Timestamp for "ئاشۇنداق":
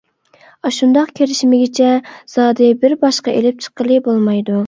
0.67-1.11